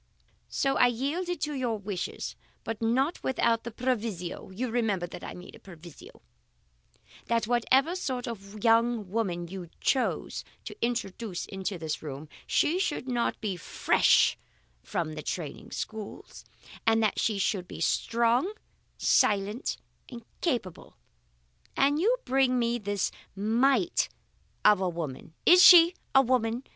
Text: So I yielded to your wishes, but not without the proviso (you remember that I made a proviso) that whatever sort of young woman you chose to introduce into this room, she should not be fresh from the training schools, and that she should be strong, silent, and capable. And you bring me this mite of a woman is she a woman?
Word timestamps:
So 0.49 0.77
I 0.77 0.87
yielded 0.87 1.39
to 1.41 1.53
your 1.53 1.77
wishes, 1.77 2.35
but 2.63 2.81
not 2.81 3.21
without 3.23 3.63
the 3.63 3.69
proviso 3.69 4.49
(you 4.49 4.71
remember 4.71 5.05
that 5.05 5.23
I 5.23 5.35
made 5.35 5.53
a 5.53 5.59
proviso) 5.59 6.23
that 7.27 7.45
whatever 7.45 7.95
sort 7.95 8.27
of 8.27 8.63
young 8.63 9.11
woman 9.11 9.47
you 9.47 9.69
chose 9.79 10.43
to 10.65 10.75
introduce 10.81 11.45
into 11.45 11.77
this 11.77 12.01
room, 12.01 12.29
she 12.47 12.79
should 12.79 13.07
not 13.07 13.39
be 13.41 13.55
fresh 13.55 14.39
from 14.81 15.13
the 15.13 15.21
training 15.21 15.69
schools, 15.69 16.45
and 16.87 17.03
that 17.03 17.19
she 17.19 17.37
should 17.37 17.67
be 17.67 17.79
strong, 17.79 18.51
silent, 18.97 19.77
and 20.09 20.25
capable. 20.41 20.97
And 21.77 21.99
you 21.99 22.17
bring 22.25 22.57
me 22.57 22.79
this 22.79 23.11
mite 23.35 24.09
of 24.65 24.81
a 24.81 24.89
woman 24.89 25.35
is 25.45 25.61
she 25.61 25.93
a 26.15 26.23
woman? 26.23 26.63